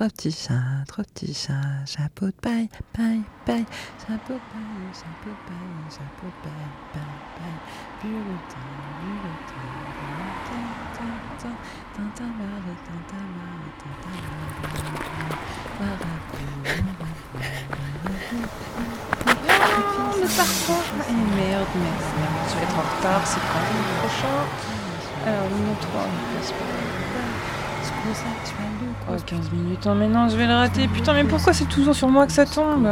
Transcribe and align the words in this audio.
trois 0.00 0.08
petits 0.08 0.32
chats, 0.32 0.80
trois 0.88 1.04
petits 1.04 1.34
chats, 1.34 1.84
chapeau 1.84 2.24
de 2.24 2.32
paille, 2.40 2.70
paille, 2.94 3.20
paille, 3.44 3.66
chapeau 4.00 4.32
de 4.32 4.40
paille, 4.48 4.88
chapeau 4.96 5.28
de 5.28 5.36
paille, 5.44 5.84
chapeau 5.92 6.24
de 6.24 6.40
paille, 6.40 6.72
paille, 6.94 7.20
paille, 7.36 7.60
bulletin, 8.00 8.64
bulletin, 9.04 9.60
bulletin, 11.36 11.52
Non, 11.98 12.08
ne 20.16 20.28
pars 20.34 20.56
pas. 20.66 20.80
Eh 21.08 21.12
merde, 21.12 21.74
merde, 21.76 22.06
merde. 22.16 22.48
Je 22.48 22.54
vais 22.56 22.72
retard, 22.72 23.22
c'est 23.26 23.44
quand 23.52 23.60
même 23.60 23.84
le 23.84 23.92
prochain. 24.00 24.40
Alors, 25.26 25.44
numéro 25.50 25.76
3, 25.78 26.08
place 28.02 28.24
Oh, 29.08 29.16
15 29.26 29.50
minutes. 29.52 29.86
Oh, 29.86 29.94
mais 29.94 30.08
non, 30.08 30.28
je 30.28 30.36
vais 30.36 30.46
le 30.46 30.54
rater. 30.54 30.88
Putain, 30.88 31.14
mais 31.14 31.24
pourquoi 31.24 31.52
c'est 31.52 31.68
toujours 31.68 31.94
sur 31.94 32.08
moi 32.08 32.26
que 32.26 32.32
ça 32.32 32.46
tombe 32.46 32.86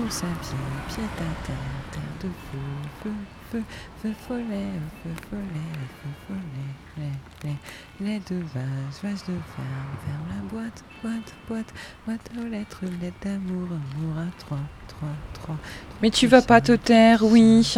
course 0.00 0.22
à 0.22 0.26
pied, 0.40 0.56
pied 0.88 1.04
à 1.04 1.18
terre, 1.18 1.56
terre 1.92 2.02
de 2.22 2.28
feu, 2.28 2.58
feu, 3.02 3.10
feu, 3.50 3.62
feu 4.02 4.14
follet, 4.26 4.70
feu 5.02 5.10
follet, 5.28 5.70
feu 6.00 6.10
follet, 6.26 7.10
lait, 7.44 7.56
lait, 8.00 8.20
de 8.30 8.36
vache, 8.54 9.02
vache 9.02 9.26
de 9.26 9.36
ferme, 9.54 9.92
ferme 10.04 10.26
la 10.28 10.42
boîte, 10.50 10.84
boîte, 11.02 11.34
boîte, 11.48 11.74
boîte 12.06 12.30
aux 12.38 12.48
lettres, 12.48 12.80
lettres 13.00 13.16
d'amour, 13.22 13.68
amour 13.68 14.18
à 14.18 14.38
trois, 14.38 14.58
trois, 14.88 15.08
trois. 15.34 15.56
Mais 16.02 16.10
tu 16.10 16.26
vas 16.26 16.42
pas 16.42 16.60
te 16.60 16.72
taire, 16.72 17.22
oui. 17.22 17.74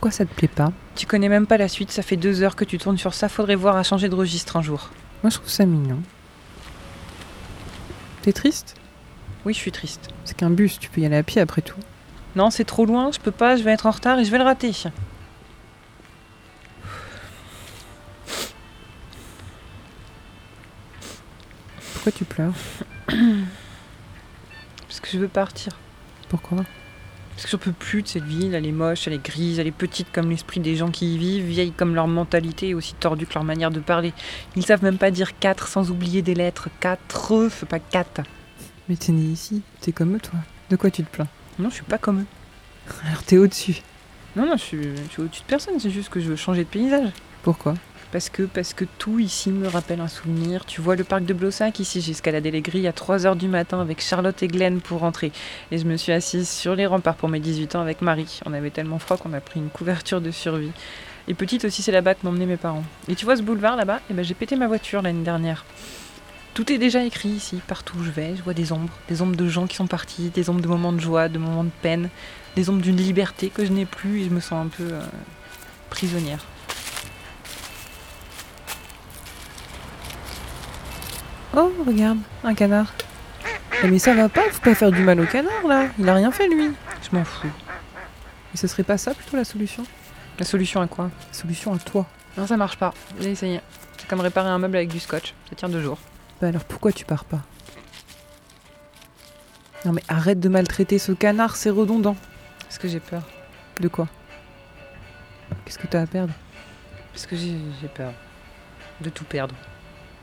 Pourquoi 0.00 0.16
ça 0.16 0.24
te 0.24 0.32
plaît 0.32 0.48
pas 0.48 0.72
Tu 0.96 1.04
connais 1.04 1.28
même 1.28 1.46
pas 1.46 1.58
la 1.58 1.68
suite, 1.68 1.90
ça 1.90 2.00
fait 2.00 2.16
deux 2.16 2.40
heures 2.40 2.56
que 2.56 2.64
tu 2.64 2.78
tournes 2.78 2.96
sur 2.96 3.12
ça, 3.12 3.28
faudrait 3.28 3.54
voir 3.54 3.76
à 3.76 3.82
changer 3.82 4.08
de 4.08 4.14
registre 4.14 4.56
un 4.56 4.62
jour. 4.62 4.88
Moi, 5.22 5.28
je 5.28 5.36
trouve 5.36 5.50
ça 5.50 5.66
mignon. 5.66 6.00
T'es 8.22 8.32
triste 8.32 8.76
Oui, 9.44 9.52
je 9.52 9.58
suis 9.58 9.72
triste. 9.72 10.08
C'est 10.24 10.34
qu'un 10.34 10.48
bus, 10.48 10.78
tu 10.78 10.88
peux 10.88 11.02
y 11.02 11.04
aller 11.04 11.18
à 11.18 11.22
pied 11.22 11.42
après 11.42 11.60
tout. 11.60 11.78
Non, 12.34 12.48
c'est 12.48 12.64
trop 12.64 12.86
loin, 12.86 13.12
je 13.12 13.18
peux 13.18 13.30
pas, 13.30 13.56
je 13.56 13.62
vais 13.62 13.72
être 13.72 13.84
en 13.84 13.90
retard 13.90 14.18
et 14.18 14.24
je 14.24 14.30
vais 14.30 14.38
le 14.38 14.44
rater. 14.44 14.72
Pourquoi 21.92 22.12
tu 22.12 22.24
pleures 22.24 22.54
Parce 24.88 25.00
que 25.00 25.08
je 25.12 25.18
veux 25.18 25.28
partir. 25.28 25.74
Pourquoi? 26.30 26.64
Parce 27.40 27.52
que 27.52 27.56
j'en 27.56 27.64
peux 27.64 27.72
plus 27.72 28.02
de 28.02 28.08
cette 28.08 28.24
ville, 28.24 28.54
elle 28.54 28.66
est 28.66 28.70
moche, 28.70 29.06
elle 29.06 29.14
est 29.14 29.24
grise, 29.24 29.58
elle 29.58 29.66
est 29.66 29.70
petite 29.70 30.12
comme 30.12 30.28
l'esprit 30.28 30.60
des 30.60 30.76
gens 30.76 30.90
qui 30.90 31.14
y 31.14 31.16
vivent, 31.16 31.46
vieille 31.46 31.72
comme 31.72 31.94
leur 31.94 32.06
mentalité 32.06 32.68
et 32.68 32.74
aussi 32.74 32.92
tordue 32.92 33.24
que 33.24 33.32
leur 33.32 33.44
manière 33.44 33.70
de 33.70 33.80
parler. 33.80 34.12
Ils 34.56 34.66
savent 34.66 34.82
même 34.82 34.98
pas 34.98 35.10
dire 35.10 35.38
quatre 35.38 35.66
sans 35.66 35.90
oublier 35.90 36.20
des 36.20 36.34
lettres. 36.34 36.68
Quatre, 36.80 37.48
c'est 37.48 37.66
pas 37.66 37.78
quatre. 37.78 38.20
Mais 38.90 38.96
t'es 38.96 39.12
né 39.12 39.22
ici, 39.22 39.62
t'es 39.80 39.90
comme 39.90 40.16
eux, 40.16 40.20
toi. 40.20 40.38
De 40.68 40.76
quoi 40.76 40.90
tu 40.90 41.02
te 41.02 41.08
plains? 41.08 41.28
Non, 41.58 41.70
je 41.70 41.76
suis 41.76 41.82
pas 41.82 41.96
comme 41.96 42.20
eux. 42.20 42.26
Alors 43.06 43.22
t'es 43.22 43.38
au-dessus. 43.38 43.80
Non, 44.36 44.44
non, 44.44 44.58
je 44.58 44.62
suis, 44.62 44.82
je 44.82 45.10
suis 45.10 45.22
au-dessus 45.22 45.40
de 45.40 45.46
personne, 45.46 45.80
c'est 45.80 45.88
juste 45.88 46.10
que 46.10 46.20
je 46.20 46.28
veux 46.28 46.36
changer 46.36 46.64
de 46.64 46.68
paysage. 46.68 47.08
Pourquoi? 47.42 47.72
Parce 48.12 48.28
que, 48.28 48.42
parce 48.42 48.74
que 48.74 48.84
tout 48.98 49.20
ici 49.20 49.50
me 49.50 49.68
rappelle 49.68 50.00
un 50.00 50.08
souvenir. 50.08 50.64
Tu 50.64 50.80
vois 50.80 50.96
le 50.96 51.04
parc 51.04 51.24
de 51.24 51.32
Blossac, 51.32 51.78
ici 51.78 52.00
j'ai 52.00 52.10
escaladé 52.10 52.50
les 52.50 52.60
grilles 52.60 52.88
à 52.88 52.92
3h 52.92 53.36
du 53.36 53.46
matin 53.46 53.80
avec 53.80 54.02
Charlotte 54.02 54.42
et 54.42 54.48
Glenn 54.48 54.80
pour 54.80 55.00
rentrer. 55.00 55.30
Et 55.70 55.78
je 55.78 55.84
me 55.84 55.96
suis 55.96 56.10
assise 56.10 56.48
sur 56.48 56.74
les 56.74 56.86
remparts 56.86 57.14
pour 57.14 57.28
mes 57.28 57.38
18 57.38 57.76
ans 57.76 57.80
avec 57.80 58.02
Marie. 58.02 58.40
On 58.46 58.52
avait 58.52 58.70
tellement 58.70 58.98
froid 58.98 59.16
qu'on 59.16 59.32
a 59.32 59.40
pris 59.40 59.60
une 59.60 59.70
couverture 59.70 60.20
de 60.20 60.32
survie. 60.32 60.72
Et 61.28 61.34
petite 61.34 61.64
aussi, 61.64 61.82
c'est 61.82 61.92
là-bas 61.92 62.14
que 62.14 62.26
m'emmenaient 62.26 62.46
mes 62.46 62.56
parents. 62.56 62.82
Et 63.08 63.14
tu 63.14 63.24
vois 63.24 63.36
ce 63.36 63.42
boulevard 63.42 63.76
là-bas? 63.76 64.00
Eh 64.10 64.14
ben, 64.14 64.24
J'ai 64.24 64.34
pété 64.34 64.56
ma 64.56 64.66
voiture 64.66 65.02
l'année 65.02 65.22
dernière. 65.22 65.64
Tout 66.54 66.72
est 66.72 66.78
déjà 66.78 67.04
écrit 67.04 67.28
ici, 67.28 67.60
partout 67.68 67.96
où 67.98 68.02
je 68.02 68.10
vais, 68.10 68.34
je 68.34 68.42
vois 68.42 68.54
des 68.54 68.72
ombres, 68.72 68.92
des 69.08 69.22
ombres 69.22 69.36
de 69.36 69.48
gens 69.48 69.68
qui 69.68 69.76
sont 69.76 69.86
partis, 69.86 70.30
des 70.30 70.50
ombres 70.50 70.60
de 70.60 70.66
moments 70.66 70.92
de 70.92 70.98
joie, 70.98 71.28
de 71.28 71.38
moments 71.38 71.62
de 71.62 71.70
peine, 71.80 72.10
des 72.56 72.68
ombres 72.68 72.82
d'une 72.82 72.96
liberté 72.96 73.50
que 73.50 73.64
je 73.64 73.70
n'ai 73.70 73.84
plus 73.86 74.22
et 74.22 74.24
je 74.24 74.30
me 74.30 74.40
sens 74.40 74.66
un 74.66 74.68
peu 74.68 74.92
euh, 74.92 75.00
prisonnière. 75.90 76.44
Oh, 81.56 81.72
regarde, 81.86 82.18
un 82.44 82.54
canard. 82.54 82.92
Eh, 83.82 83.88
mais 83.88 83.98
ça 83.98 84.14
va 84.14 84.28
pas, 84.28 84.42
faut 84.50 84.60
pas 84.60 84.74
faire 84.74 84.92
du 84.92 85.02
mal 85.02 85.18
au 85.20 85.26
canard 85.26 85.66
là. 85.66 85.86
Il 85.98 86.08
a 86.08 86.14
rien 86.14 86.30
fait 86.30 86.48
lui. 86.48 86.72
Je 87.02 87.16
m'en 87.16 87.24
fous. 87.24 87.50
Et 88.54 88.56
ce 88.56 88.66
serait 88.66 88.82
pas 88.82 88.98
ça 88.98 89.14
plutôt 89.14 89.36
la 89.36 89.44
solution? 89.44 89.84
La 90.38 90.44
solution 90.44 90.80
à 90.80 90.86
quoi? 90.86 91.10
La 91.28 91.34
solution 91.34 91.74
à 91.74 91.78
toi. 91.78 92.06
Non, 92.36 92.46
ça 92.46 92.56
marche 92.56 92.76
pas. 92.76 92.94
J'ai 93.20 93.30
essayé. 93.32 93.60
C'est 93.98 94.08
comme 94.08 94.20
réparer 94.20 94.48
un 94.48 94.58
meuble 94.58 94.76
avec 94.76 94.90
du 94.90 95.00
scotch. 95.00 95.34
Ça 95.48 95.56
tient 95.56 95.68
deux 95.68 95.82
jours. 95.82 95.98
Bah 96.40 96.48
alors 96.48 96.64
pourquoi 96.64 96.92
tu 96.92 97.04
pars 97.04 97.24
pas? 97.24 97.40
Non 99.84 99.92
mais 99.92 100.02
arrête 100.08 100.40
de 100.40 100.48
maltraiter 100.48 100.98
ce 100.98 101.12
canard, 101.12 101.56
c'est 101.56 101.70
redondant. 101.70 102.16
Parce 102.60 102.78
que 102.78 102.86
j'ai 102.86 103.00
peur. 103.00 103.22
De 103.80 103.88
quoi? 103.88 104.08
Qu'est-ce 105.64 105.78
que 105.78 105.86
t'as 105.86 106.02
à 106.02 106.06
perdre? 106.06 106.32
Parce 107.12 107.26
que 107.26 107.34
j'ai 107.34 107.56
j'ai 107.80 107.88
peur. 107.88 108.12
De 109.00 109.10
tout 109.10 109.24
perdre. 109.24 109.54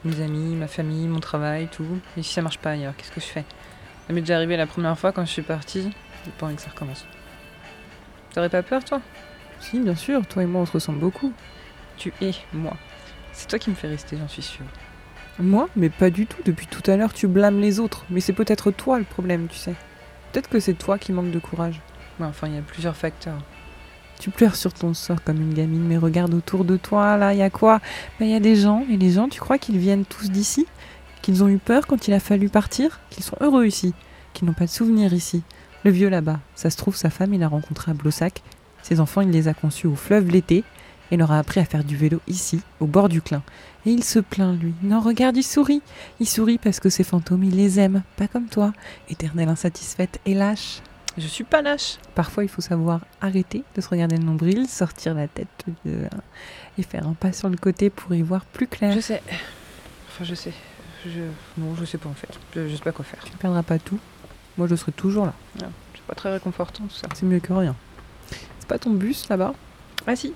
Mes 0.05 0.21
amis, 0.21 0.55
ma 0.55 0.67
famille, 0.67 1.07
mon 1.07 1.19
travail, 1.19 1.67
tout. 1.67 1.99
Et 2.17 2.23
si 2.23 2.33
ça 2.33 2.41
marche 2.41 2.59
pas 2.59 2.71
ailleurs, 2.71 2.95
qu'est-ce 2.95 3.11
que 3.11 3.19
je 3.19 3.25
fais? 3.25 3.45
Ça 4.07 4.13
m'est 4.13 4.21
déjà 4.21 4.35
arrivé 4.35 4.55
la 4.55 4.67
première 4.67 4.97
fois 4.97 5.11
quand 5.11 5.25
je 5.25 5.31
suis 5.31 5.41
partie. 5.41 5.89
J'ai 6.25 6.31
pas 6.31 6.45
envie 6.45 6.55
que 6.55 6.61
ça 6.61 6.69
recommence. 6.69 7.05
T'aurais 8.33 8.49
pas 8.49 8.63
peur, 8.63 8.83
toi? 8.85 9.01
Si, 9.59 9.79
bien 9.79 9.95
sûr, 9.95 10.25
toi 10.27 10.43
et 10.43 10.45
moi 10.45 10.61
on 10.61 10.65
se 10.65 10.73
ressemble 10.73 10.99
beaucoup. 10.99 11.33
Tu 11.97 12.13
es 12.21 12.31
moi. 12.53 12.77
C'est 13.33 13.47
toi 13.47 13.59
qui 13.59 13.69
me 13.69 13.75
fais 13.75 13.87
rester, 13.87 14.17
j'en 14.17 14.27
suis 14.27 14.43
sûre. 14.43 14.65
Moi? 15.39 15.67
Mais 15.75 15.89
pas 15.89 16.09
du 16.09 16.25
tout. 16.25 16.41
Depuis 16.45 16.67
tout 16.67 16.89
à 16.89 16.95
l'heure, 16.95 17.13
tu 17.13 17.27
blâmes 17.27 17.59
les 17.59 17.79
autres. 17.79 18.05
Mais 18.09 18.19
c'est 18.19 18.33
peut-être 18.33 18.71
toi 18.71 18.99
le 18.99 19.05
problème, 19.05 19.47
tu 19.47 19.57
sais. 19.57 19.75
Peut-être 20.31 20.49
que 20.49 20.59
c'est 20.59 20.73
toi 20.73 20.97
qui 20.99 21.11
manque 21.11 21.31
de 21.31 21.39
courage. 21.39 21.81
Ouais, 22.19 22.27
enfin, 22.27 22.47
il 22.47 22.55
y 22.55 22.57
a 22.57 22.61
plusieurs 22.61 22.95
facteurs. 22.95 23.39
Tu 24.19 24.31
pleures 24.31 24.55
sur 24.55 24.73
ton 24.73 24.93
sort 24.93 25.23
comme 25.23 25.41
une 25.41 25.53
gamine, 25.53 25.83
mais 25.83 25.97
regarde 25.97 26.33
autour 26.33 26.65
de 26.65 26.75
toi, 26.75 27.17
là, 27.17 27.33
il 27.33 27.39
y 27.39 27.43
a 27.43 27.49
quoi? 27.49 27.79
Ben, 28.19 28.25
Il 28.25 28.31
y 28.31 28.35
a 28.35 28.39
des 28.39 28.55
gens, 28.55 28.83
et 28.89 28.97
les 28.97 29.11
gens, 29.11 29.29
tu 29.29 29.39
crois 29.39 29.57
qu'ils 29.57 29.77
viennent 29.77 30.05
tous 30.05 30.31
d'ici? 30.31 30.65
Qu'ils 31.21 31.43
ont 31.43 31.49
eu 31.49 31.57
peur 31.57 31.85
quand 31.85 32.07
il 32.07 32.13
a 32.13 32.19
fallu 32.19 32.49
partir? 32.49 32.99
Qu'ils 33.09 33.23
sont 33.23 33.37
heureux 33.41 33.65
ici? 33.65 33.93
Qu'ils 34.33 34.47
n'ont 34.47 34.53
pas 34.53 34.65
de 34.65 34.71
souvenirs 34.71 35.13
ici? 35.13 35.43
Le 35.83 35.91
vieux 35.91 36.09
là-bas, 36.09 36.39
ça 36.55 36.69
se 36.69 36.77
trouve, 36.77 36.95
sa 36.95 37.09
femme, 37.09 37.33
il 37.33 37.39
l'a 37.39 37.47
rencontrée 37.47 37.91
à 37.91 37.93
Blossac. 37.93 38.41
Ses 38.81 38.99
enfants, 38.99 39.21
il 39.21 39.29
les 39.29 39.47
a 39.47 39.53
conçus 39.53 39.87
au 39.87 39.95
fleuve 39.95 40.29
l'été, 40.29 40.63
et 41.11 41.17
leur 41.17 41.31
a 41.31 41.39
appris 41.39 41.59
à 41.59 41.65
faire 41.65 41.83
du 41.83 41.95
vélo 41.95 42.19
ici, 42.27 42.61
au 42.79 42.85
bord 42.85 43.09
du 43.09 43.21
Clin. 43.21 43.43
Et 43.85 43.91
il 43.91 44.03
se 44.03 44.19
plaint, 44.19 44.59
lui. 44.59 44.73
Non, 44.81 44.99
regarde, 44.99 45.37
il 45.37 45.43
sourit. 45.43 45.81
Il 46.19 46.27
sourit 46.27 46.57
parce 46.57 46.79
que 46.79 46.89
ses 46.89 47.03
fantômes, 47.03 47.43
il 47.43 47.55
les 47.55 47.79
aime, 47.79 48.03
pas 48.17 48.27
comme 48.27 48.47
toi, 48.47 48.73
éternelle 49.09 49.49
insatisfaite 49.49 50.19
et 50.25 50.33
lâche. 50.33 50.81
Je 51.17 51.25
suis 51.27 51.43
pas 51.43 51.61
lâche. 51.63 51.97
Parfois, 52.13 52.43
il 52.43 52.49
faut 52.49 52.61
savoir 52.61 53.01
arrêter 53.21 53.63
de 53.75 53.81
se 53.81 53.89
regarder 53.89 54.17
le 54.17 54.23
nombril, 54.23 54.67
sortir 54.67 55.15
la 55.15 55.27
tête 55.27 55.65
et 56.77 56.83
faire 56.83 57.07
un 57.07 57.13
pas 57.13 57.33
sur 57.33 57.49
le 57.49 57.57
côté 57.57 57.89
pour 57.89 58.13
y 58.13 58.21
voir 58.21 58.45
plus 58.45 58.67
clair. 58.67 58.93
Je 58.93 58.99
sais. 58.99 59.23
Enfin, 60.09 60.23
je 60.23 60.35
sais. 60.35 60.53
Je... 61.05 61.21
Non, 61.57 61.75
je 61.75 61.85
sais 61.85 61.97
pas 61.97 62.09
en 62.09 62.13
fait. 62.13 62.29
Je, 62.53 62.67
je 62.67 62.75
sais 62.75 62.83
pas 62.83 62.91
quoi 62.91 63.03
faire. 63.03 63.23
Tu 63.23 63.31
ne 63.31 63.37
perdras 63.37 63.63
pas 63.63 63.79
tout. 63.79 63.99
Moi, 64.57 64.67
je 64.67 64.75
serai 64.75 64.91
toujours 64.91 65.25
là. 65.25 65.33
C'est 65.59 66.01
pas 66.05 66.15
très 66.15 66.31
réconfortant 66.31 66.83
tout 66.85 66.95
ça. 66.95 67.07
C'est 67.15 67.25
mieux 67.25 67.39
que 67.39 67.53
rien. 67.53 67.75
C'est 68.59 68.67
pas 68.67 68.77
ton 68.77 68.91
bus 68.91 69.27
là-bas? 69.29 69.53
Ah 70.05 70.15
si, 70.15 70.33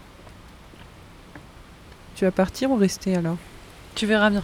Tu 2.22 2.26
vas 2.26 2.32
partir 2.32 2.70
ou 2.70 2.76
rester 2.76 3.16
alors? 3.16 3.38
Tu 3.96 4.06
verras 4.06 4.30
bien. 4.30 4.44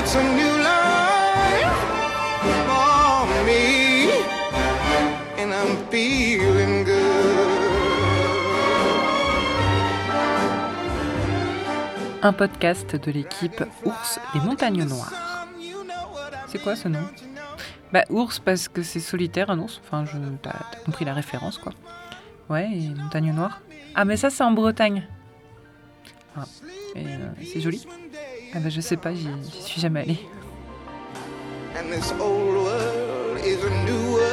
it's 0.00 0.14
a 0.14 0.22
new 0.22 0.56
life 0.62 1.78
for 2.66 3.44
me, 3.44 4.08
and 5.36 5.52
I'm 5.52 5.76
feeling 5.90 6.84
good. 6.84 6.96
Un 12.22 12.32
podcast 12.32 12.96
de 12.96 13.10
l'équipe 13.12 13.62
Ours 13.84 14.18
des 14.32 14.40
Montagnes 14.40 14.84
Noires. 14.84 15.12
C'est 16.48 16.62
quoi 16.62 16.76
ce 16.76 16.88
nom? 16.88 17.04
Bah 17.92 18.04
ours 18.08 18.38
parce 18.38 18.68
que 18.68 18.82
c'est 18.82 19.00
solitaire 19.00 19.50
un 19.50 19.58
ours. 19.58 19.82
Enfin, 19.84 20.06
je 20.06 20.16
t'as 20.40 20.60
compris 20.86 21.04
la 21.04 21.12
référence 21.12 21.58
quoi. 21.58 21.72
Ouais, 22.48 22.70
et 22.72 22.88
Montagnes 22.88 23.34
Noires. 23.34 23.60
Ah 23.94 24.06
mais 24.06 24.16
ça 24.16 24.30
c'est 24.30 24.44
en 24.44 24.52
Bretagne. 24.52 25.06
Ah, 26.38 26.44
euh, 26.96 27.28
c'est 27.52 27.60
joli 27.60 27.86
Ah 28.52 28.58
bah 28.58 28.68
je 28.68 28.80
sais 28.80 28.96
pas, 28.96 29.14
j'y 29.14 29.28
suis 29.62 29.80
jamais 29.80 30.00
allée. 30.00 30.18
And 31.76 31.92
this 31.92 32.12
old 32.20 32.64
world 32.64 33.38
is 33.44 33.62
a 33.62 33.70
new 33.84 34.14
world 34.14 34.30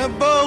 a 0.00 0.08
bold 0.08 0.40